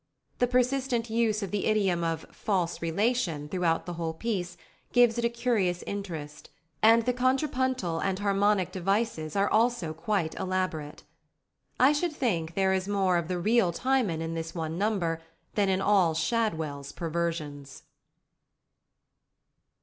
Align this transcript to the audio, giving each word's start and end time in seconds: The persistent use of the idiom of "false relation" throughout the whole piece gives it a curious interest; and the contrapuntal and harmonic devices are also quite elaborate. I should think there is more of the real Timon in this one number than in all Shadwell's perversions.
The 0.39 0.47
persistent 0.47 1.11
use 1.11 1.43
of 1.43 1.51
the 1.51 1.67
idiom 1.67 2.03
of 2.03 2.25
"false 2.31 2.81
relation" 2.81 3.47
throughout 3.47 3.85
the 3.85 3.93
whole 3.93 4.15
piece 4.15 4.57
gives 4.93 5.19
it 5.19 5.25
a 5.25 5.29
curious 5.29 5.83
interest; 5.83 6.49
and 6.81 7.03
the 7.05 7.13
contrapuntal 7.13 7.99
and 7.99 8.17
harmonic 8.17 8.71
devices 8.71 9.35
are 9.35 9.47
also 9.47 9.93
quite 9.93 10.33
elaborate. 10.39 11.03
I 11.79 11.93
should 11.93 12.13
think 12.13 12.55
there 12.55 12.73
is 12.73 12.87
more 12.87 13.17
of 13.17 13.27
the 13.27 13.37
real 13.37 13.71
Timon 13.71 14.23
in 14.23 14.33
this 14.33 14.55
one 14.55 14.75
number 14.75 15.21
than 15.53 15.69
in 15.69 15.81
all 15.81 16.15
Shadwell's 16.15 16.91
perversions. 16.91 17.83